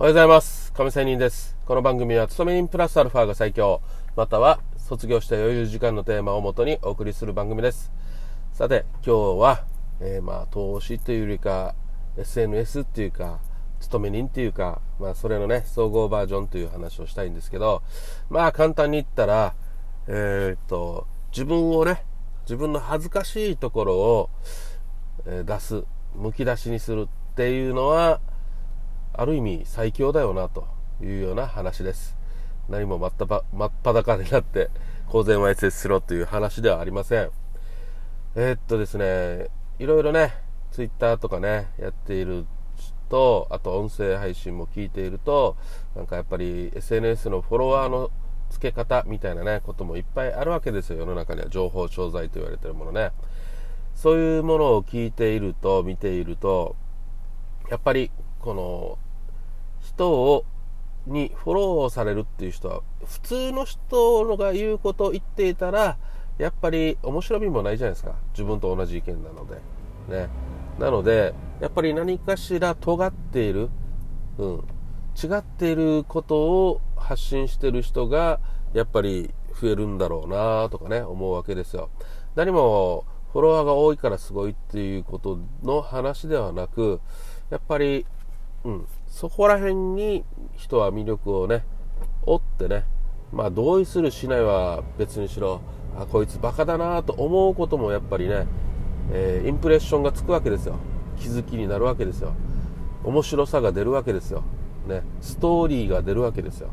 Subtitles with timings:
[0.00, 0.72] おはようございます。
[0.72, 1.58] 亀仙人です。
[1.66, 3.82] この番組は、勤め人プラスアルファが最強、
[4.16, 7.92] または卒業した余裕時間のテーマをもとにお送りする番組です。
[8.54, 9.66] さて、今日は、
[10.00, 11.74] えーまあ、投資というよりか、
[12.16, 13.40] SNS っていうか、
[13.78, 17.82] 勤め人っていうか、まあ、それのね、総合バージョンという話をしたいんですけど、
[18.30, 19.54] まあ、簡単に言ったら、
[20.08, 22.04] えーっと、自分をね、
[22.44, 24.30] 自分の恥ずかしいところを、
[25.26, 28.22] え出す、むき出しにするっていうのは、
[29.20, 30.66] ある意味最強だよなと
[31.02, 32.16] いうような話です。
[32.70, 34.70] 何も真っ裸真っ裸になって
[35.08, 37.30] 公然わいせつしろという話ではありません。
[38.34, 40.32] えーっとですね、いろいろね、
[40.70, 42.46] ツイッターとかね、やっている
[43.10, 45.54] と、あと音声配信も聞いていると、
[45.94, 48.10] なんかやっぱり SNS のフォロワーの
[48.48, 51.00] 付け方みたいなね、こともいっぱいあるわけですよ。
[51.00, 53.10] 世の中には情報商材と言われてるものね。
[53.94, 56.74] そういうものを聞いていると、見ていると、
[57.68, 58.98] やっぱりこの
[59.80, 60.44] 人を
[61.06, 65.96] にフォローされるっていう人は普通の人が言うことを言っていたら
[66.38, 68.14] やっぱり面白みもないじゃないですか。
[68.32, 69.56] 自分と同じ意見なので。
[70.08, 70.28] ね。
[70.78, 73.68] なのでやっぱり何かしら尖っている、
[74.38, 74.64] うん、
[75.22, 78.40] 違っていることを発信してる人が
[78.72, 81.90] やっぱり増えるんだろうなとかね思うわけですよ。
[82.34, 87.00] 何もフォロワーが多いからすごいっていうことの話ではなく
[87.50, 88.06] やっぱり、
[88.64, 90.24] うん、そこら辺に
[90.56, 91.64] 人は魅力をね
[92.22, 92.84] 追ってね
[93.32, 95.60] まあ同意するしないは別にしろ
[95.98, 98.46] あこいつバカだなと思うこともやっぱりね、
[99.12, 100.76] えーインプレッションがつくわけですよ。
[101.18, 102.32] 気づきになるわけですよ。
[103.04, 104.42] 面白さが出るわけですよ、
[104.86, 106.70] ね、ストーリーが出るわけですよ。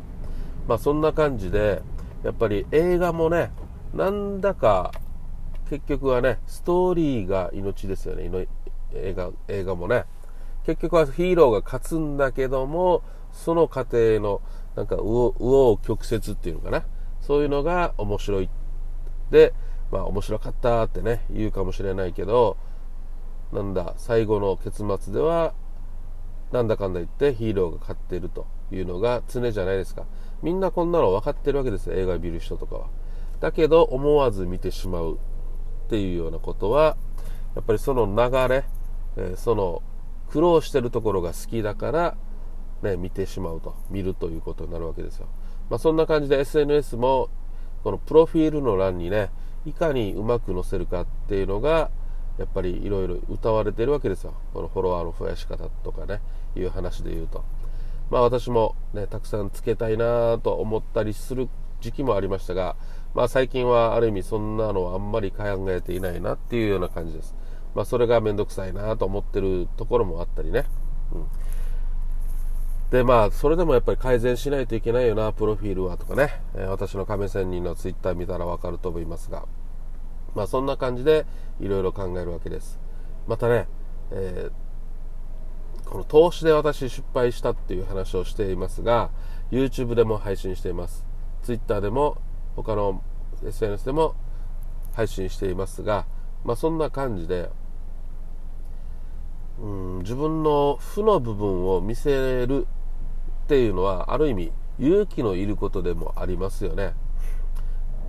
[0.67, 1.81] まあそんな感じで
[2.23, 3.51] やっぱり映画もね
[3.93, 4.91] なんだか
[5.69, 8.47] 結局はねストーリーが命ですよね。
[8.93, 10.05] 映画映画もね。
[10.67, 13.01] 結局はヒーローが勝つんだけども
[13.31, 14.41] その過程の
[14.75, 16.83] なんか右往右往曲折っていうのかな。
[17.21, 18.49] そういうのが面白い。
[19.31, 19.53] で
[19.91, 22.57] まあ面白かったってね言うかもしれないけど
[23.53, 25.53] なんだ最後の結末では
[26.51, 30.03] なんだかんだ言ってヒーローが勝ってるというのが常じゃないですか。
[30.43, 32.87] みんなこんなの分かってるわけですよ映画見る人とかは。
[33.39, 36.97] だけど思わず見てしまうっていうようなことは
[37.55, 38.65] やっぱりその流れ、
[39.15, 39.81] えその
[40.29, 42.17] 苦労してるところが好きだから、
[42.81, 45.27] ね、見てしまうと見るということになるわけですよ、
[45.69, 47.29] まあ、そんな感じで SNS も
[47.83, 49.29] このプロフィールの欄にね
[49.65, 51.89] いかにうまく載せるかっていうのが
[52.37, 54.33] やっぱりいろいろ歌われてるわけですよ。
[54.53, 56.21] このフォロワーの増やし方とかね
[56.55, 57.43] いう話で言うと。
[58.09, 61.49] まあ私もねたくさんつけたいなと思ったりする
[61.81, 62.75] 時期もありましたが
[63.13, 67.35] まあ最近はある意味そんなのはあんまり考えていないなっていうような感じです。
[67.75, 70.65] まあそれがめんどくさいなと思ってるところもあったりね、
[71.11, 71.27] うん、
[72.91, 79.45] でまあそれでもやっぱり改善しないといけないよなプロフィールはとかね、え私の亀仙人のツイッター見たらわかると思いますが。
[80.35, 81.25] まあそんな感じで
[81.59, 82.79] いろいろ考えるわけです。
[83.27, 83.67] またね、
[84.11, 84.67] えー
[85.89, 89.09] この投資で私失敗したっていう話をしていますが
[89.51, 91.05] YouTube でも配信しています。
[91.43, 92.17] Twitter でも
[92.57, 93.01] 他の
[93.45, 94.15] SNS でも
[94.93, 96.05] 配信していますが
[96.45, 97.49] まあそんな感じで
[99.61, 102.67] うん自分の負の部分を見せる
[103.45, 106.93] っていうのはある意味勇気のいることでもありますよね。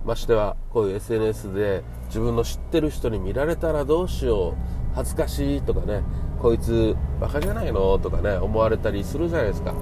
[0.05, 4.53] ましてはこういう SNS で自分の知ってる人に見られたらどうしよう
[4.95, 6.03] 恥ずかしいとかね
[6.41, 7.99] こいつバカじゃないの？
[7.99, 9.73] とかね思われたりするじゃないですか。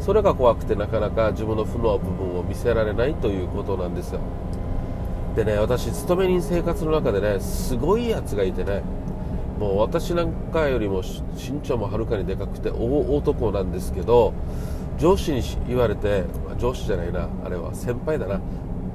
[0.00, 4.20] それが怖くてなかなか自分の負の部分を見せられないということなんですよ。
[5.36, 8.82] でね私勤め人生活の中でねすごいやつがいてね
[9.58, 14.32] もう私なんかよりも身長もはるかにでかくて大男なんですけど
[14.98, 18.40] 上司に言われてま上司じゃないなあれは先輩だな。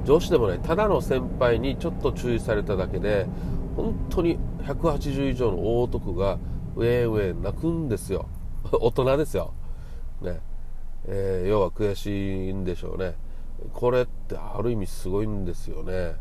[0.04, 3.26] 上司でもないただの先輩にちょっと注意されただけで
[3.74, 6.38] 本当に180以上の大男が
[6.76, 8.28] ウェーウェー泣くんですよ。
[8.70, 9.52] 大人ですよ、
[10.20, 10.40] ね。
[11.06, 13.14] えー要は悔しいんでしょうね。
[13.72, 16.16] これってある意味すごいんですよね、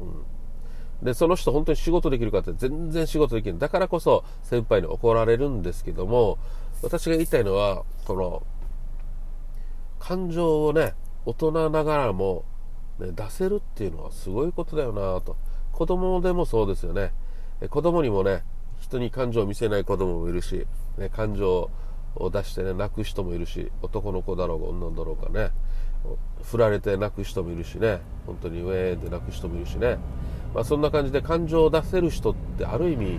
[0.00, 3.58] うん、でその人本当に仕事できるかって全然仕事できない。
[3.58, 6.38] だからこそ先輩に怒られるんですけども
[6.82, 8.42] 私が言いたいのはこの
[9.98, 10.94] 感情をね
[11.24, 12.44] 大人ながらも、
[12.98, 15.36] ね、出せるっていうのはすごいことだよなと。
[15.72, 17.12] 子供でもそうですよね。
[17.68, 18.44] 子供にもね
[18.78, 20.66] 人に感情を見せない子供もいるし、
[20.96, 21.70] ね、感情
[22.14, 25.50] を出してね泣く人もいるし男の子だろうが女だろうかね。
[26.42, 28.00] 振られて泣く人もいるしね。
[28.26, 29.98] 本当にウェーって泣く人もいるしね、
[30.54, 33.18] まあ、そんな感じで感情を出せる人ってある意味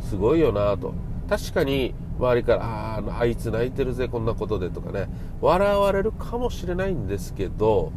[0.00, 0.94] すごいよなと。
[1.28, 5.08] 確かに周りからあああいつ泣いてるぜこんなことでとかね。
[5.40, 7.92] 笑われるかもしれないんですけど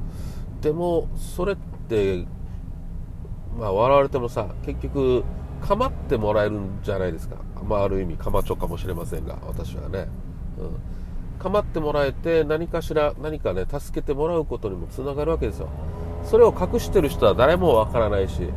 [0.61, 1.55] でもそれっ
[1.89, 2.25] て
[3.57, 5.23] まあ笑われてもさ結局
[5.61, 7.37] 構ってもらえるんじゃないですか。
[7.67, 10.07] まあある意味かまちょかもしれませんが私はね、
[10.59, 10.77] うん、
[11.43, 15.69] 構ってもらえて何かしら何かね助けてもらうことにもつながるわけですよ。
[16.23, 18.47] それを隠してる人は誰もわからないし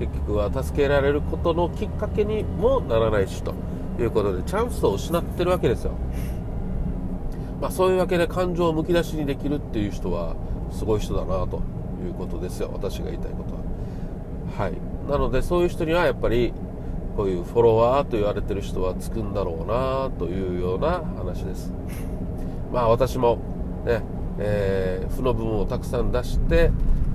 [0.00, 3.54] 結局は助けられることのきっかけにもならないしと
[4.00, 5.92] いうことでチャンスを失ってるわけですよ、
[7.60, 10.34] まあ、そういうわけで感情をむき出しにできるっていう人は
[10.72, 11.62] すごい人だなと
[12.04, 12.70] いうことですよ。
[12.72, 13.60] 私が言いたいことは。
[14.66, 14.72] はい。
[15.08, 16.52] なのでそういう人にはやっぱり
[17.16, 21.72] こういうフォロワーと言われてる人はつくんだろうなというような話です。
[22.74, 23.38] まあ私も
[23.86, 24.02] ね、
[24.40, 26.72] えー、負の部分をたくさん出して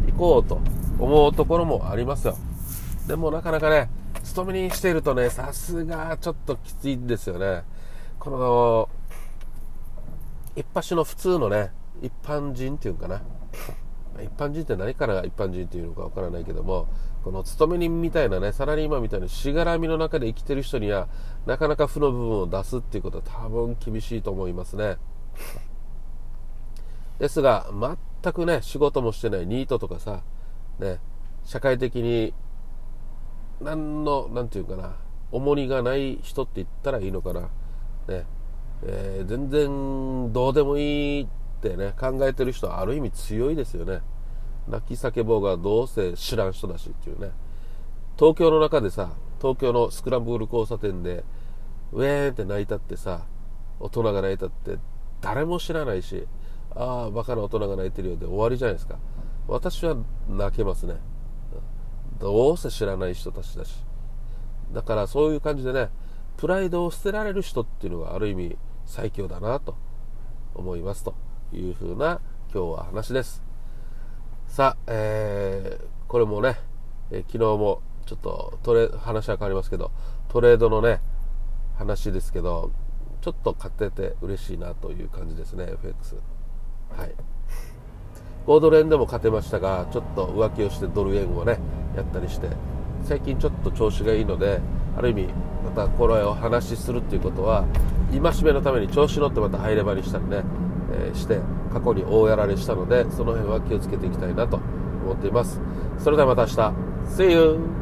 [0.07, 0.61] いこうと
[0.97, 2.37] 思うところもありますよ。
[3.07, 3.89] でもなかなかね
[4.23, 7.63] 勤めにしているとねさすがちょっときついんですよね。
[8.19, 8.89] この
[10.55, 11.71] 一発の普通のね
[12.01, 13.21] 一般人っていうかな。
[14.23, 16.87] 一般人って何から一般人っていうのかわからないけども
[17.23, 21.09] この勤め人みたいなねサラリーマンみたいなしがらみの中で生きてる人には
[21.45, 24.97] なかなか負の部分を出すっていうことは多分厳しいと思いますね。
[27.19, 27.69] ですが
[28.23, 30.21] 全くね仕事もしてないニートとかさ
[30.79, 30.99] ね
[31.43, 32.33] 社会的に
[33.61, 34.95] 何の何て言うかな
[35.31, 37.41] 重荷がない人って言ったらいいのかな。
[38.07, 38.25] ね
[38.81, 41.27] えー、全然どうでもいいっ
[41.61, 44.01] てね考えてる人はある意味強いですよね。
[44.67, 47.31] 泣き叫ぼうがどうせ知らん人だしっていうね。
[48.17, 51.23] 東京の中でさ東京のスクランブル交差点で
[51.91, 53.25] ウェーンって泣いたってさ
[53.79, 54.77] 大人が泣いたって
[55.21, 56.27] 誰も知らないし
[56.75, 58.97] ああバカな大人が泣いてるようで終わりじゃないですか。
[59.47, 59.97] 私は
[60.29, 60.95] 泣けますね。
[62.19, 63.83] どうせ知らない人たちだし。
[64.73, 65.89] だからそういう感じでね
[66.37, 69.75] プライドを捨てられる人っていうのがある意味最強だなと
[70.53, 71.15] 思いますと
[71.51, 72.21] いうふうな
[72.53, 73.43] 今日は話です。
[74.47, 76.57] さあ、えー、これもね、
[77.11, 79.91] えー、昨日もちょっとトレ話は変わりますけど
[80.29, 81.01] トレードのね
[81.77, 82.71] 話ですけど
[83.21, 86.15] ちょっと買ってて嬉しいなという感じですね FX
[86.97, 87.13] はい。
[88.47, 91.59] 5ドル円でも勝てましたがちょっと浮気をしてドル円をね
[91.95, 92.47] やったりして
[93.03, 94.59] 最近ちょっと調子がいいので
[94.97, 95.27] ある意味
[95.63, 97.65] またこれを話しするっていうことは
[98.11, 100.43] 戒めのために調子乗ってまた入れ歯にしたりね、
[100.93, 101.39] えー、して
[101.71, 104.57] 過去に大やられしたのでその辺は気をつけていきたいなと
[105.03, 105.61] 思っています。
[105.97, 106.89] それではまた明日。
[107.09, 107.78] See you!